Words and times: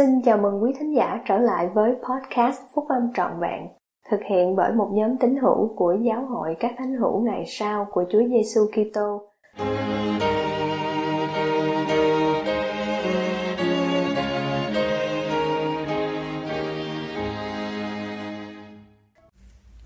Xin 0.00 0.22
chào 0.22 0.38
mừng 0.38 0.62
quý 0.62 0.72
thính 0.78 0.94
giả 0.94 1.20
trở 1.28 1.38
lại 1.38 1.68
với 1.74 1.92
podcast 1.92 2.60
Phúc 2.74 2.84
Âm 2.88 3.02
Trọn 3.16 3.30
Vẹn, 3.40 3.66
thực 4.10 4.20
hiện 4.30 4.56
bởi 4.56 4.72
một 4.72 4.90
nhóm 4.92 5.16
tín 5.16 5.36
hữu 5.36 5.74
của 5.76 5.96
Giáo 6.02 6.26
hội 6.26 6.56
các 6.60 6.72
thánh 6.78 6.94
hữu 6.94 7.20
ngày 7.20 7.44
sau 7.46 7.86
của 7.90 8.04
Chúa 8.10 8.22
Giêsu 8.28 8.60
Kitô. 8.66 9.22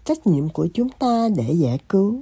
Trách 0.04 0.26
nhiệm 0.26 0.48
của 0.48 0.68
chúng 0.74 0.88
ta 0.88 1.28
để 1.36 1.52
giải 1.52 1.78
cứu 1.88 2.14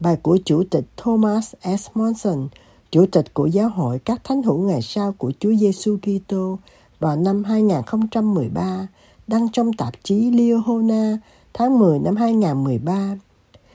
Bài 0.00 0.16
của 0.22 0.38
Chủ 0.44 0.62
tịch 0.70 0.84
Thomas 0.96 1.54
S. 1.78 1.88
Monson, 1.94 2.48
Chủ 2.90 3.06
tịch 3.12 3.34
của 3.34 3.46
Giáo 3.46 3.68
hội 3.68 3.98
các 4.04 4.20
thánh 4.24 4.42
hữu 4.42 4.58
ngày 4.58 4.82
sau 4.82 5.12
của 5.18 5.32
Chúa 5.40 5.52
Giêsu 5.54 5.96
Kitô 6.02 6.58
vào 7.00 7.16
năm 7.16 7.44
2013 7.44 8.86
đăng 9.26 9.48
trong 9.52 9.72
tạp 9.72 9.94
chí 10.02 10.30
Liahona 10.30 11.18
tháng 11.54 11.78
10 11.78 11.98
năm 11.98 12.16
2013. 12.16 13.16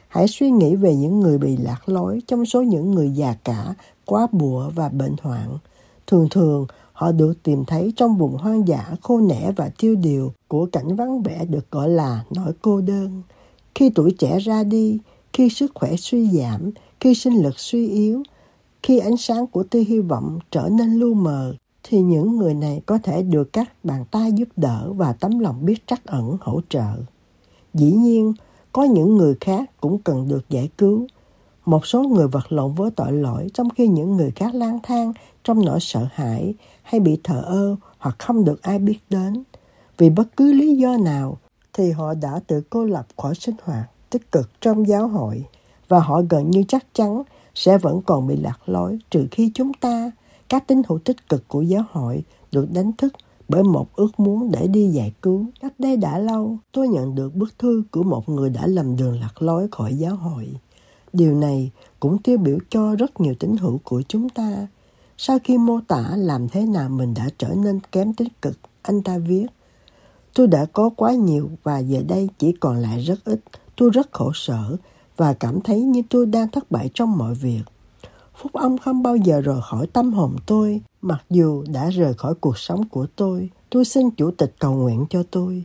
Hãy 0.08 0.28
suy 0.28 0.52
nghĩ 0.52 0.76
về 0.76 0.96
những 0.96 1.20
người 1.20 1.38
bị 1.38 1.58
lạc 1.58 1.90
lối 1.90 2.22
trong 2.28 2.46
số 2.46 2.62
những 2.62 2.92
người 2.92 3.10
già 3.10 3.36
cả, 3.44 3.74
quá 4.06 4.28
bùa 4.32 4.70
và 4.76 4.90
bệnh 4.90 5.16
hoạn. 5.22 5.58
Thường 6.08 6.28
thường, 6.32 6.68
họ 6.94 7.12
được 7.12 7.34
tìm 7.44 7.66
thấy 7.66 7.94
trong 7.96 8.18
vùng 8.18 8.38
hoang 8.38 8.68
dã 8.68 8.96
khô 9.02 9.20
nẻ 9.20 9.52
và 9.56 9.70
tiêu 9.78 9.96
điều 9.96 10.34
của 10.48 10.66
cảnh 10.72 10.96
vắng 10.96 11.24
vẻ 11.24 11.46
được 11.46 11.72
gọi 11.72 11.90
là 11.90 12.24
nỗi 12.36 12.54
cô 12.62 12.82
đơn. 12.82 13.22
Khi 13.76 13.90
tuổi 13.90 14.16
trẻ 14.20 14.40
ra 14.40 14.64
đi, 14.64 15.00
khi 15.34 15.50
sức 15.50 15.72
khỏe 15.76 15.96
suy 15.96 16.30
giảm, 16.30 16.72
khi 17.00 17.16
sinh 17.16 17.44
lực 17.44 17.60
suy 17.60 17.88
yếu, 17.88 18.24
khi 18.84 19.00
ánh 19.00 19.18
sáng 19.18 19.48
của 19.48 19.64
tia 19.64 19.84
hy 19.84 20.00
vọng 20.00 20.40
trở 20.52 20.70
nên 20.72 20.94
lu 20.94 21.14
mờ, 21.14 21.54
thì 21.88 22.02
những 22.02 22.38
người 22.38 22.54
này 22.54 22.82
có 22.86 22.98
thể 23.04 23.24
được 23.24 23.54
các 23.54 23.72
bàn 23.84 24.06
tay 24.12 24.32
giúp 24.32 24.50
đỡ 24.56 24.94
và 24.94 25.14
tấm 25.14 25.40
lòng 25.40 25.66
biết 25.66 25.88
trắc 25.88 26.06
ẩn 26.06 26.38
hỗ 26.42 26.62
trợ. 26.70 26.96
Dĩ 27.74 27.92
nhiên, 27.92 28.34
có 28.72 28.84
những 28.84 29.18
người 29.18 29.36
khác 29.42 29.72
cũng 29.82 30.00
cần 30.00 30.28
được 30.28 30.50
giải 30.50 30.70
cứu. 30.78 31.08
Một 31.66 31.86
số 31.86 32.04
người 32.04 32.28
vật 32.28 32.52
lộn 32.52 32.74
với 32.74 32.92
tội 32.92 33.12
lỗi 33.12 33.48
trong 33.54 33.70
khi 33.70 33.88
những 33.88 34.18
người 34.18 34.32
khác 34.32 34.56
lang 34.56 34.80
thang 34.84 35.14
trong 35.44 35.66
nỗi 35.66 35.80
sợ 35.80 36.08
hãi 36.14 36.54
hay 36.84 37.00
bị 37.00 37.20
thờ 37.24 37.42
ơ 37.46 37.76
hoặc 37.98 38.16
không 38.20 38.46
được 38.46 38.62
ai 38.62 38.80
biết 38.80 39.00
đến. 39.10 39.44
Vì 39.98 40.10
bất 40.10 40.38
cứ 40.38 40.54
lý 40.54 40.76
do 40.78 40.98
nào 40.98 41.38
thì 41.74 41.92
họ 41.92 42.14
đã 42.14 42.40
tự 42.48 42.62
cô 42.70 42.84
lập 42.84 43.08
khỏi 43.18 43.36
sinh 43.36 43.56
hoạt 43.64 43.90
tích 44.10 44.32
cực 44.32 44.62
trong 44.62 44.88
giáo 44.88 45.08
hội 45.08 45.46
và 45.88 46.00
họ 46.00 46.22
gần 46.30 46.52
như 46.52 46.64
chắc 46.68 46.86
chắn 46.94 47.24
sẽ 47.56 47.78
vẫn 47.78 48.02
còn 48.06 48.28
bị 48.28 48.36
lạc 48.36 48.60
lối 48.66 49.00
trừ 49.10 49.28
khi 49.32 49.52
chúng 49.54 49.74
ta 49.74 50.12
các 50.50 50.68
tín 50.68 50.82
hữu 50.88 51.00
tích 51.00 51.30
cực 51.30 51.48
của 51.48 51.62
giáo 51.62 51.84
hội 51.92 52.24
được 52.52 52.68
đánh 52.74 52.92
thức 52.98 53.14
bởi 53.50 53.64
một 53.64 53.96
ước 53.96 54.20
muốn 54.20 54.52
để 54.52 54.68
đi 54.68 54.88
giải 54.88 55.14
cứu. 55.22 55.46
Cách 55.62 55.74
đây 55.80 55.98
đã 55.98 56.20
lâu, 56.20 56.58
tôi 56.72 56.88
nhận 56.88 57.16
được 57.16 57.36
bức 57.36 57.60
thư 57.60 57.84
của 57.92 58.04
một 58.04 58.30
người 58.30 58.50
đã 58.50 58.68
lầm 58.68 58.96
đường 58.96 59.20
lạc 59.20 59.42
lối 59.42 59.68
khỏi 59.72 59.96
giáo 59.96 60.16
hội. 60.16 60.48
Điều 61.14 61.36
này 61.36 61.72
cũng 62.00 62.18
tiêu 62.18 62.38
biểu 62.38 62.58
cho 62.70 62.96
rất 62.96 63.22
nhiều 63.22 63.34
tín 63.40 63.58
hữu 63.58 63.80
của 63.84 64.02
chúng 64.08 64.30
ta. 64.30 64.68
Sau 65.18 65.40
khi 65.44 65.58
mô 65.58 65.80
tả 65.88 66.12
làm 66.16 66.50
thế 66.50 66.66
nào 66.66 66.90
mình 66.90 67.14
đã 67.14 67.30
trở 67.38 67.50
nên 67.56 67.80
kém 67.92 68.14
tích 68.14 68.42
cực, 68.42 68.58
anh 68.82 69.04
ta 69.04 69.18
viết, 69.18 69.46
Tôi 70.36 70.48
đã 70.48 70.66
có 70.74 70.90
quá 70.90 71.14
nhiều 71.14 71.50
và 71.64 71.80
giờ 71.80 72.02
đây 72.08 72.30
chỉ 72.38 72.52
còn 72.52 72.78
lại 72.78 73.00
rất 73.00 73.26
ít. 73.26 73.40
Tôi 73.76 73.90
rất 73.90 74.12
khổ 74.12 74.32
sở 74.34 74.78
và 75.18 75.34
cảm 75.34 75.62
thấy 75.62 75.82
như 75.82 76.02
tôi 76.10 76.26
đang 76.26 76.48
thất 76.52 76.72
bại 76.72 76.90
trong 76.94 77.18
mọi 77.18 77.34
việc. 77.34 77.62
Phúc 78.38 78.54
âm 78.54 78.78
không 78.78 79.04
bao 79.04 79.16
giờ 79.16 79.42
rời 79.42 79.62
khỏi 79.62 79.88
tâm 79.88 80.14
hồn 80.14 80.36
tôi, 80.46 80.82
mặc 81.02 81.26
dù 81.30 81.64
đã 81.74 81.90
rời 81.90 82.14
khỏi 82.14 82.36
cuộc 82.36 82.58
sống 82.58 82.88
của 82.88 83.08
tôi. 83.16 83.50
Tôi 83.70 83.86
xin 83.86 84.10
chủ 84.10 84.32
tịch 84.32 84.56
cầu 84.60 84.74
nguyện 84.74 85.06
cho 85.10 85.24
tôi. 85.32 85.64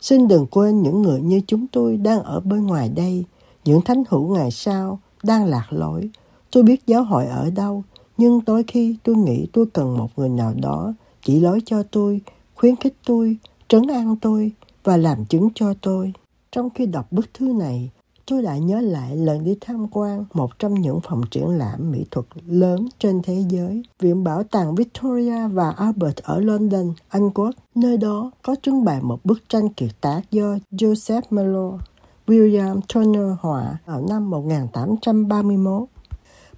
Xin 0.00 0.28
đừng 0.28 0.46
quên 0.46 0.82
những 0.82 1.02
người 1.02 1.20
như 1.20 1.40
chúng 1.46 1.66
tôi 1.66 1.96
đang 1.96 2.22
ở 2.22 2.40
bên 2.40 2.66
ngoài 2.66 2.88
đây, 2.88 3.24
những 3.64 3.80
thánh 3.80 4.02
hữu 4.08 4.34
ngày 4.34 4.50
sau, 4.50 4.98
đang 5.22 5.44
lạc 5.44 5.66
lối. 5.70 6.10
Tôi 6.50 6.62
biết 6.62 6.86
giáo 6.86 7.04
hội 7.04 7.26
ở 7.26 7.50
đâu, 7.50 7.82
nhưng 8.16 8.40
tối 8.40 8.64
khi 8.66 8.96
tôi 9.02 9.16
nghĩ 9.16 9.46
tôi 9.52 9.66
cần 9.72 9.98
một 9.98 10.08
người 10.16 10.28
nào 10.28 10.54
đó 10.62 10.94
chỉ 11.22 11.40
lối 11.40 11.60
cho 11.66 11.82
tôi, 11.82 12.20
khuyến 12.54 12.76
khích 12.76 12.94
tôi, 13.06 13.36
trấn 13.68 13.86
an 13.86 14.16
tôi 14.16 14.52
và 14.84 14.96
làm 14.96 15.24
chứng 15.24 15.48
cho 15.54 15.74
tôi. 15.80 16.12
Trong 16.52 16.70
khi 16.70 16.86
đọc 16.86 17.12
bức 17.12 17.34
thư 17.34 17.46
này, 17.46 17.90
tôi 18.26 18.42
lại 18.42 18.60
nhớ 18.60 18.80
lại 18.80 19.16
lần 19.16 19.44
đi 19.44 19.56
tham 19.60 19.86
quan 19.90 20.24
một 20.34 20.58
trong 20.58 20.74
những 20.74 21.00
phòng 21.00 21.22
triển 21.30 21.48
lãm 21.48 21.90
mỹ 21.90 22.04
thuật 22.10 22.26
lớn 22.46 22.88
trên 22.98 23.22
thế 23.22 23.44
giới, 23.48 23.82
Viện 23.98 24.24
Bảo 24.24 24.44
tàng 24.44 24.74
Victoria 24.74 25.48
và 25.48 25.70
Albert 25.70 26.16
ở 26.16 26.40
London, 26.40 26.92
Anh 27.08 27.30
Quốc. 27.30 27.50
Nơi 27.74 27.96
đó 27.96 28.30
có 28.42 28.56
trưng 28.62 28.84
bày 28.84 29.00
một 29.02 29.24
bức 29.24 29.48
tranh 29.48 29.68
kiệt 29.68 29.90
tác 30.00 30.20
do 30.30 30.56
Joseph 30.70 31.22
Melo, 31.30 31.78
William 32.26 32.80
Turner 32.94 33.38
họa 33.40 33.78
vào 33.86 34.06
năm 34.08 34.30
1831. 34.30 35.88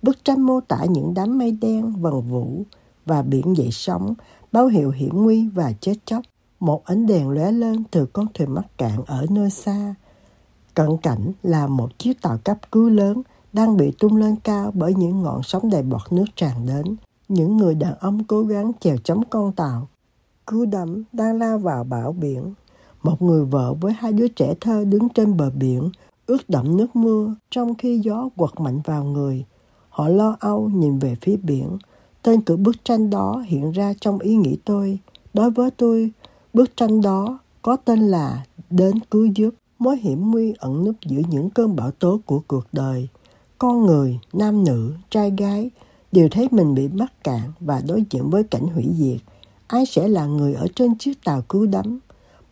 Bức 0.02 0.24
tranh 0.24 0.42
mô 0.42 0.60
tả 0.60 0.84
những 0.88 1.14
đám 1.14 1.38
mây 1.38 1.50
đen 1.50 1.92
vần 2.00 2.20
vũ 2.20 2.62
và 3.06 3.22
biển 3.22 3.56
dậy 3.56 3.68
sóng, 3.72 4.14
báo 4.52 4.66
hiệu 4.66 4.90
hiểm 4.90 5.22
nguy 5.22 5.48
và 5.48 5.72
chết 5.80 5.94
chóc. 6.04 6.22
Một 6.60 6.84
ánh 6.84 7.06
đèn 7.06 7.30
lóe 7.30 7.52
lên 7.52 7.84
từ 7.90 8.06
con 8.06 8.26
thuyền 8.34 8.54
mắc 8.54 8.66
cạn 8.78 9.04
ở 9.06 9.26
nơi 9.30 9.50
xa, 9.50 9.94
Cận 10.76 10.96
cảnh 11.02 11.32
là 11.42 11.66
một 11.66 11.98
chiếc 11.98 12.22
tàu 12.22 12.38
cấp 12.44 12.58
cứu 12.72 12.88
lớn 12.88 13.22
đang 13.52 13.76
bị 13.76 13.92
tung 13.98 14.16
lên 14.16 14.36
cao 14.44 14.70
bởi 14.74 14.94
những 14.94 15.22
ngọn 15.22 15.42
sóng 15.42 15.70
đầy 15.70 15.82
bọt 15.82 16.12
nước 16.12 16.24
tràn 16.36 16.66
đến. 16.66 16.96
Những 17.28 17.56
người 17.56 17.74
đàn 17.74 17.94
ông 18.00 18.24
cố 18.24 18.42
gắng 18.42 18.72
chèo 18.80 18.96
chống 19.04 19.22
con 19.30 19.52
tàu. 19.52 19.88
Cứu 20.46 20.66
đắm 20.66 21.04
đang 21.12 21.38
lao 21.38 21.58
vào 21.58 21.84
bão 21.84 22.12
biển. 22.12 22.54
Một 23.02 23.22
người 23.22 23.44
vợ 23.44 23.74
với 23.80 23.92
hai 23.92 24.12
đứa 24.12 24.28
trẻ 24.28 24.54
thơ 24.60 24.84
đứng 24.84 25.08
trên 25.08 25.36
bờ 25.36 25.50
biển, 25.50 25.90
ướt 26.26 26.48
đẫm 26.48 26.76
nước 26.76 26.96
mưa 26.96 27.34
trong 27.50 27.74
khi 27.74 27.98
gió 27.98 28.28
quật 28.36 28.60
mạnh 28.60 28.80
vào 28.84 29.04
người. 29.04 29.44
Họ 29.88 30.08
lo 30.08 30.36
âu 30.40 30.68
nhìn 30.68 30.98
về 30.98 31.16
phía 31.20 31.36
biển. 31.36 31.78
Tên 32.22 32.40
của 32.40 32.56
bức 32.56 32.84
tranh 32.84 33.10
đó 33.10 33.44
hiện 33.46 33.72
ra 33.72 33.94
trong 34.00 34.18
ý 34.18 34.36
nghĩ 34.36 34.58
tôi. 34.64 34.98
Đối 35.34 35.50
với 35.50 35.70
tôi, 35.70 36.10
bức 36.54 36.76
tranh 36.76 37.00
đó 37.00 37.38
có 37.62 37.76
tên 37.76 38.00
là 38.00 38.44
Đến 38.70 38.98
cứu 39.10 39.26
giúp 39.26 39.50
mối 39.78 39.96
hiểm 39.96 40.30
nguy 40.30 40.54
ẩn 40.58 40.84
núp 40.84 40.94
giữa 41.06 41.22
những 41.30 41.50
cơn 41.50 41.76
bão 41.76 41.90
tố 41.90 42.20
của 42.26 42.40
cuộc 42.46 42.64
đời. 42.72 43.08
Con 43.58 43.86
người, 43.86 44.18
nam 44.32 44.64
nữ, 44.64 44.92
trai 45.10 45.30
gái 45.30 45.70
đều 46.12 46.28
thấy 46.28 46.48
mình 46.50 46.74
bị 46.74 46.88
mắc 46.88 47.24
cạn 47.24 47.52
và 47.60 47.82
đối 47.88 48.04
diện 48.10 48.30
với 48.30 48.44
cảnh 48.44 48.66
hủy 48.66 48.84
diệt. 48.94 49.20
Ai 49.66 49.86
sẽ 49.86 50.08
là 50.08 50.26
người 50.26 50.54
ở 50.54 50.66
trên 50.74 50.98
chiếc 50.98 51.24
tàu 51.24 51.42
cứu 51.42 51.66
đắm, 51.66 52.00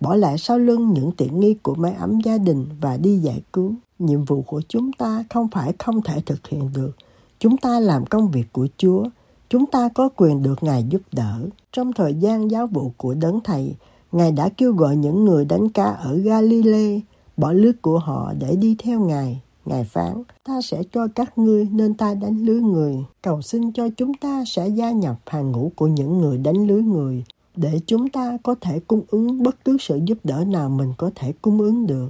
bỏ 0.00 0.14
lại 0.14 0.38
sau 0.38 0.58
lưng 0.58 0.92
những 0.92 1.12
tiện 1.12 1.40
nghi 1.40 1.54
của 1.54 1.74
mái 1.74 1.94
ấm 1.94 2.20
gia 2.20 2.38
đình 2.38 2.66
và 2.80 2.96
đi 2.96 3.18
giải 3.18 3.42
cứu. 3.52 3.74
Nhiệm 3.98 4.24
vụ 4.24 4.42
của 4.42 4.62
chúng 4.68 4.92
ta 4.92 5.24
không 5.30 5.48
phải 5.48 5.72
không 5.78 6.02
thể 6.02 6.20
thực 6.26 6.46
hiện 6.46 6.70
được. 6.74 6.90
Chúng 7.38 7.56
ta 7.56 7.80
làm 7.80 8.06
công 8.06 8.30
việc 8.30 8.52
của 8.52 8.68
Chúa. 8.76 9.04
Chúng 9.48 9.66
ta 9.66 9.88
có 9.94 10.08
quyền 10.16 10.42
được 10.42 10.62
Ngài 10.62 10.84
giúp 10.88 11.02
đỡ. 11.12 11.46
Trong 11.72 11.92
thời 11.92 12.14
gian 12.14 12.50
giáo 12.50 12.66
vụ 12.66 12.92
của 12.96 13.14
Đấng 13.14 13.40
Thầy, 13.44 13.74
Ngài 14.12 14.32
đã 14.32 14.48
kêu 14.48 14.72
gọi 14.72 14.96
những 14.96 15.24
người 15.24 15.44
đánh 15.44 15.68
cá 15.68 15.84
ở 15.84 16.16
Galilee 16.16 17.00
bỏ 17.36 17.52
lưới 17.52 17.72
của 17.72 17.98
họ 17.98 18.32
để 18.38 18.56
đi 18.56 18.76
theo 18.78 19.00
Ngài. 19.00 19.40
Ngài 19.64 19.84
phán, 19.84 20.22
ta 20.44 20.60
sẽ 20.62 20.82
cho 20.92 21.08
các 21.14 21.38
ngươi 21.38 21.68
nên 21.72 21.94
ta 21.94 22.14
đánh 22.14 22.38
lưới 22.44 22.60
người. 22.60 23.04
Cầu 23.22 23.42
xin 23.42 23.72
cho 23.72 23.88
chúng 23.96 24.14
ta 24.14 24.44
sẽ 24.46 24.68
gia 24.68 24.90
nhập 24.90 25.16
hàng 25.26 25.52
ngũ 25.52 25.72
của 25.76 25.86
những 25.86 26.18
người 26.18 26.38
đánh 26.38 26.66
lưới 26.66 26.82
người, 26.82 27.24
để 27.56 27.80
chúng 27.86 28.08
ta 28.08 28.38
có 28.42 28.54
thể 28.60 28.80
cung 28.80 29.02
ứng 29.10 29.42
bất 29.42 29.64
cứ 29.64 29.76
sự 29.80 30.00
giúp 30.04 30.18
đỡ 30.24 30.44
nào 30.44 30.68
mình 30.68 30.92
có 30.96 31.10
thể 31.14 31.32
cung 31.42 31.58
ứng 31.58 31.86
được. 31.86 32.08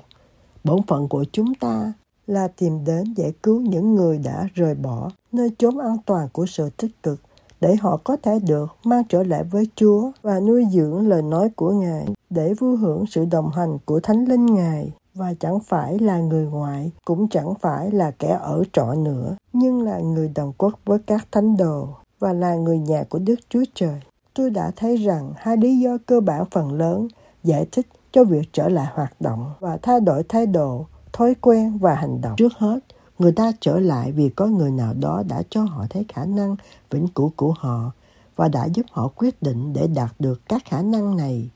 Bổn 0.64 0.82
phận 0.82 1.08
của 1.08 1.24
chúng 1.32 1.54
ta 1.54 1.92
là 2.26 2.48
tìm 2.48 2.84
đến 2.84 3.14
giải 3.16 3.32
cứu 3.42 3.60
những 3.60 3.94
người 3.94 4.18
đã 4.18 4.48
rời 4.54 4.74
bỏ 4.74 5.10
nơi 5.32 5.50
chốn 5.58 5.78
an 5.78 5.96
toàn 6.06 6.28
của 6.32 6.46
sự 6.46 6.70
tích 6.76 7.02
cực 7.02 7.20
để 7.60 7.76
họ 7.80 7.96
có 8.04 8.16
thể 8.16 8.38
được 8.46 8.76
mang 8.84 9.02
trở 9.08 9.22
lại 9.22 9.44
với 9.44 9.68
Chúa 9.76 10.10
và 10.22 10.40
nuôi 10.40 10.64
dưỡng 10.70 11.08
lời 11.08 11.22
nói 11.22 11.48
của 11.56 11.72
Ngài 11.72 12.06
để 12.30 12.54
vui 12.54 12.76
hưởng 12.76 13.04
sự 13.06 13.24
đồng 13.24 13.50
hành 13.50 13.78
của 13.84 14.00
Thánh 14.00 14.24
Linh 14.24 14.46
Ngài 14.46 14.92
và 15.14 15.34
chẳng 15.40 15.60
phải 15.60 15.98
là 15.98 16.18
người 16.18 16.46
ngoại, 16.46 16.92
cũng 17.04 17.28
chẳng 17.28 17.54
phải 17.60 17.90
là 17.90 18.10
kẻ 18.10 18.38
ở 18.42 18.62
trọ 18.72 18.94
nữa, 18.94 19.36
nhưng 19.52 19.82
là 19.82 19.98
người 19.98 20.28
đồng 20.34 20.52
quốc 20.58 20.74
với 20.84 20.98
các 21.06 21.26
thánh 21.32 21.56
đồ 21.56 21.88
và 22.18 22.32
là 22.32 22.54
người 22.54 22.78
nhà 22.78 23.04
của 23.08 23.18
Đức 23.18 23.34
Chúa 23.48 23.64
Trời. 23.74 24.00
Tôi 24.34 24.50
đã 24.50 24.70
thấy 24.76 24.96
rằng 24.96 25.32
hai 25.36 25.56
lý 25.56 25.78
do 25.78 25.98
cơ 26.06 26.20
bản 26.20 26.44
phần 26.50 26.72
lớn 26.72 27.08
giải 27.44 27.66
thích 27.72 27.86
cho 28.12 28.24
việc 28.24 28.48
trở 28.52 28.68
lại 28.68 28.86
hoạt 28.94 29.20
động 29.20 29.52
và 29.60 29.78
thay 29.82 30.00
đổi 30.00 30.22
thái 30.22 30.46
độ, 30.46 30.86
thói 31.12 31.34
quen 31.40 31.78
và 31.78 31.94
hành 31.94 32.20
động. 32.20 32.36
Trước 32.36 32.52
hết, 32.58 32.78
người 33.18 33.32
ta 33.32 33.52
trở 33.60 33.78
lại 33.80 34.12
vì 34.12 34.28
có 34.28 34.46
người 34.46 34.70
nào 34.70 34.94
đó 35.00 35.22
đã 35.28 35.42
cho 35.50 35.62
họ 35.62 35.86
thấy 35.90 36.04
khả 36.08 36.24
năng 36.24 36.56
vĩnh 36.90 37.08
cửu 37.08 37.32
của 37.36 37.54
họ 37.58 37.90
và 38.36 38.48
đã 38.48 38.68
giúp 38.74 38.86
họ 38.90 39.08
quyết 39.16 39.42
định 39.42 39.72
để 39.72 39.86
đạt 39.86 40.10
được 40.18 40.40
các 40.48 40.62
khả 40.64 40.82
năng 40.82 41.16
này. 41.16 41.50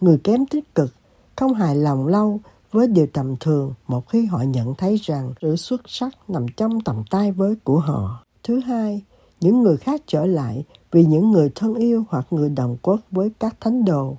Người 0.00 0.18
kém 0.24 0.46
tích 0.46 0.74
cực, 0.74 0.92
không 1.36 1.54
hài 1.54 1.76
lòng 1.76 2.06
lâu 2.06 2.40
với 2.76 2.86
điều 2.86 3.06
tầm 3.06 3.36
thường 3.36 3.74
một 3.86 4.08
khi 4.08 4.26
họ 4.26 4.42
nhận 4.42 4.74
thấy 4.74 4.96
rằng 5.02 5.32
sự 5.40 5.56
xuất 5.56 5.80
sắc 5.86 6.30
nằm 6.30 6.46
trong 6.56 6.80
tầm 6.80 7.02
tay 7.10 7.32
với 7.32 7.54
của 7.64 7.78
họ. 7.78 8.24
Thứ 8.42 8.60
hai, 8.60 9.02
những 9.40 9.62
người 9.62 9.76
khác 9.76 10.02
trở 10.06 10.26
lại 10.26 10.64
vì 10.92 11.04
những 11.04 11.30
người 11.30 11.50
thân 11.54 11.74
yêu 11.74 12.04
hoặc 12.08 12.26
người 12.30 12.50
đồng 12.50 12.76
quốc 12.82 13.00
với 13.10 13.30
các 13.40 13.56
thánh 13.60 13.84
đồ 13.84 14.16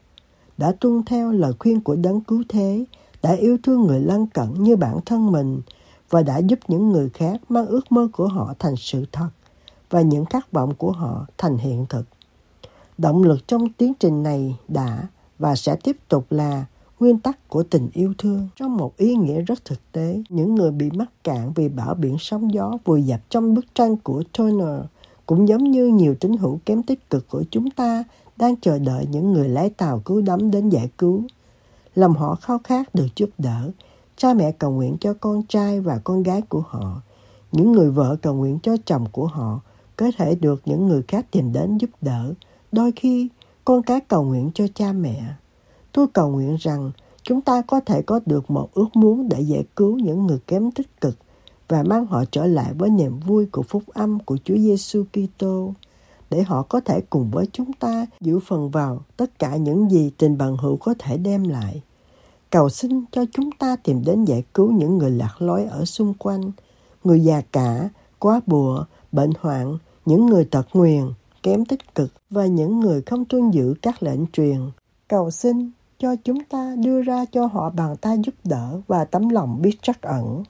đã 0.57 0.71
tuân 0.79 1.05
theo 1.05 1.31
lời 1.31 1.53
khuyên 1.59 1.81
của 1.81 1.95
đấng 1.95 2.21
cứu 2.21 2.43
thế, 2.49 2.85
đã 3.23 3.31
yêu 3.31 3.57
thương 3.63 3.81
người 3.81 3.99
lân 3.99 4.27
cận 4.27 4.63
như 4.63 4.75
bản 4.75 4.99
thân 5.05 5.31
mình 5.31 5.61
và 6.09 6.23
đã 6.23 6.37
giúp 6.37 6.59
những 6.67 6.89
người 6.89 7.09
khác 7.09 7.41
mang 7.49 7.67
ước 7.67 7.91
mơ 7.91 8.07
của 8.13 8.27
họ 8.27 8.53
thành 8.59 8.75
sự 8.77 9.05
thật 9.11 9.29
và 9.89 10.01
những 10.01 10.25
khát 10.25 10.51
vọng 10.51 10.73
của 10.77 10.91
họ 10.91 11.25
thành 11.37 11.57
hiện 11.57 11.85
thực. 11.89 12.03
Động 12.97 13.23
lực 13.23 13.47
trong 13.47 13.69
tiến 13.73 13.93
trình 13.99 14.23
này 14.23 14.55
đã 14.67 15.07
và 15.39 15.55
sẽ 15.55 15.75
tiếp 15.75 15.97
tục 16.09 16.25
là 16.29 16.65
nguyên 16.99 17.19
tắc 17.19 17.49
của 17.49 17.63
tình 17.63 17.89
yêu 17.93 18.13
thương 18.17 18.47
trong 18.55 18.77
một 18.77 18.97
ý 18.97 19.15
nghĩa 19.15 19.41
rất 19.41 19.65
thực 19.65 19.91
tế. 19.91 20.21
Những 20.29 20.55
người 20.55 20.71
bị 20.71 20.89
mắc 20.91 21.09
cạn 21.23 21.51
vì 21.55 21.69
bão 21.69 21.93
biển 21.95 22.15
sóng 22.19 22.53
gió 22.53 22.77
vùi 22.85 23.03
dập 23.03 23.21
trong 23.29 23.53
bức 23.53 23.65
tranh 23.75 23.97
của 23.97 24.23
Turner 24.37 24.81
cũng 25.25 25.47
giống 25.47 25.63
như 25.63 25.87
nhiều 25.87 26.15
tín 26.19 26.37
hữu 26.37 26.59
kém 26.65 26.83
tích 26.83 27.09
cực 27.09 27.29
của 27.29 27.43
chúng 27.51 27.71
ta 27.71 28.03
đang 28.37 28.55
chờ 28.55 28.79
đợi 28.79 29.07
những 29.11 29.33
người 29.33 29.49
lái 29.49 29.69
tàu 29.69 29.99
cứu 29.99 30.21
đắm 30.21 30.51
đến 30.51 30.69
giải 30.69 30.89
cứu. 30.97 31.23
Lòng 31.95 32.13
họ 32.13 32.35
khao 32.35 32.59
khát 32.63 32.95
được 32.95 33.07
giúp 33.15 33.29
đỡ. 33.37 33.71
Cha 34.17 34.33
mẹ 34.33 34.51
cầu 34.51 34.71
nguyện 34.71 34.97
cho 34.99 35.13
con 35.13 35.43
trai 35.43 35.79
và 35.81 35.99
con 36.03 36.23
gái 36.23 36.41
của 36.41 36.63
họ. 36.67 37.01
Những 37.51 37.71
người 37.71 37.89
vợ 37.89 38.15
cầu 38.21 38.33
nguyện 38.33 38.59
cho 38.63 38.75
chồng 38.85 39.05
của 39.11 39.27
họ 39.27 39.59
có 39.95 40.11
thể 40.17 40.35
được 40.35 40.61
những 40.65 40.87
người 40.87 41.03
khác 41.07 41.25
tìm 41.31 41.53
đến 41.53 41.77
giúp 41.77 41.89
đỡ. 42.01 42.33
Đôi 42.71 42.91
khi, 42.95 43.27
con 43.65 43.81
cái 43.83 43.99
cầu 43.99 44.23
nguyện 44.23 44.51
cho 44.53 44.67
cha 44.75 44.93
mẹ. 44.93 45.33
Tôi 45.97 46.07
cầu 46.07 46.29
nguyện 46.29 46.55
rằng 46.59 46.91
chúng 47.23 47.41
ta 47.41 47.61
có 47.61 47.79
thể 47.79 48.01
có 48.01 48.19
được 48.25 48.51
một 48.51 48.69
ước 48.73 48.95
muốn 48.95 49.29
để 49.29 49.41
giải 49.41 49.63
cứu 49.75 49.99
những 49.99 50.27
người 50.27 50.39
kém 50.47 50.71
tích 50.71 51.01
cực 51.01 51.15
và 51.67 51.83
mang 51.83 52.05
họ 52.05 52.23
trở 52.31 52.45
lại 52.45 52.73
với 52.73 52.89
niềm 52.89 53.19
vui 53.19 53.45
của 53.45 53.63
phúc 53.63 53.83
âm 53.93 54.19
của 54.19 54.37
Chúa 54.43 54.55
Giêsu 54.57 55.03
Kitô 55.03 55.73
để 56.29 56.43
họ 56.43 56.61
có 56.61 56.79
thể 56.79 57.01
cùng 57.09 57.31
với 57.31 57.45
chúng 57.51 57.73
ta 57.73 58.05
giữ 58.21 58.39
phần 58.39 58.69
vào 58.69 59.01
tất 59.17 59.39
cả 59.39 59.55
những 59.55 59.91
gì 59.91 60.11
tình 60.17 60.37
bằng 60.37 60.57
hữu 60.57 60.77
có 60.77 60.93
thể 60.99 61.17
đem 61.17 61.43
lại. 61.43 61.81
Cầu 62.49 62.69
xin 62.69 63.05
cho 63.11 63.25
chúng 63.31 63.49
ta 63.59 63.75
tìm 63.75 64.03
đến 64.05 64.25
giải 64.25 64.43
cứu 64.53 64.71
những 64.71 64.97
người 64.97 65.11
lạc 65.11 65.35
lối 65.41 65.65
ở 65.65 65.85
xung 65.85 66.13
quanh, 66.13 66.51
người 67.03 67.19
già 67.19 67.41
cả, 67.51 67.89
quá 68.19 68.41
bùa, 68.45 68.85
bệnh 69.11 69.31
hoạn, 69.39 69.77
những 70.05 70.25
người 70.25 70.45
tật 70.45 70.67
nguyền, 70.73 71.03
kém 71.43 71.65
tích 71.65 71.95
cực 71.95 72.11
và 72.29 72.45
những 72.45 72.79
người 72.79 73.01
không 73.01 73.25
tuân 73.25 73.51
giữ 73.51 73.73
các 73.81 74.03
lệnh 74.03 74.27
truyền. 74.27 74.59
Cầu 75.07 75.31
xin 75.31 75.71
cho 75.99 76.15
chúng 76.23 76.43
ta 76.43 76.75
đưa 76.83 77.01
ra 77.01 77.25
cho 77.31 77.45
họ 77.45 77.69
bàn 77.69 77.95
tay 78.01 78.17
giúp 78.25 78.35
đỡ 78.43 78.81
và 78.87 79.05
tấm 79.05 79.29
lòng 79.29 79.61
biết 79.61 79.81
trắc 79.81 80.01
ẩn. 80.01 80.43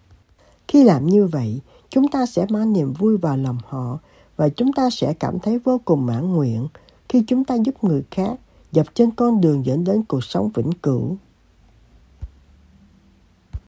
Khi 0.67 0.83
làm 0.83 1.07
như 1.07 1.25
vậy, 1.25 1.61
chúng 1.89 2.07
ta 2.07 2.25
sẽ 2.25 2.45
mang 2.49 2.73
niềm 2.73 2.94
vui 2.94 3.17
vào 3.17 3.38
lòng 3.38 3.57
họ 3.67 3.99
và 4.38 4.49
chúng 4.49 4.73
ta 4.73 4.89
sẽ 4.89 5.13
cảm 5.13 5.39
thấy 5.39 5.59
vô 5.59 5.81
cùng 5.85 6.05
mãn 6.05 6.33
nguyện 6.33 6.67
khi 7.09 7.23
chúng 7.27 7.44
ta 7.44 7.55
giúp 7.55 7.83
người 7.83 8.03
khác 8.11 8.33
dập 8.71 8.85
trên 8.94 9.11
con 9.11 9.41
đường 9.41 9.65
dẫn 9.65 9.83
đến 9.83 10.03
cuộc 10.03 10.23
sống 10.23 10.49
vĩnh 10.53 10.71
cửu. 10.71 11.17